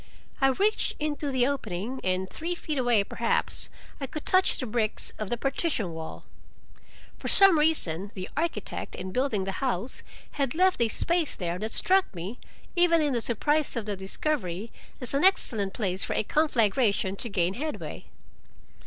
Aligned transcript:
I 0.41 0.47
reached 0.47 0.95
into 0.99 1.29
the 1.31 1.45
opening, 1.45 2.01
and 2.03 2.27
three 2.27 2.55
feet 2.55 2.79
away, 2.79 3.03
perhaps, 3.03 3.69
I 3.99 4.07
could 4.07 4.25
touch 4.25 4.57
the 4.57 4.65
bricks 4.65 5.11
of 5.19 5.29
the 5.29 5.37
partition 5.37 5.93
wall. 5.93 6.23
For 7.19 7.27
some 7.27 7.59
reason, 7.59 8.09
the 8.15 8.27
architect, 8.35 8.95
in 8.95 9.11
building 9.11 9.43
the 9.43 9.51
house, 9.61 10.01
had 10.31 10.55
left 10.55 10.81
a 10.81 10.87
space 10.87 11.35
there 11.35 11.59
that 11.59 11.71
struck 11.73 12.15
me, 12.15 12.39
even 12.75 12.99
in 12.99 13.13
the 13.13 13.21
surprise 13.21 13.75
of 13.75 13.85
the 13.85 13.95
discovery, 13.95 14.71
as 14.99 15.13
an 15.13 15.23
excellent 15.23 15.73
place 15.75 16.03
for 16.03 16.13
a 16.15 16.23
conflagration 16.23 17.15
to 17.17 17.29
gain 17.29 17.53
headway. 17.53 18.05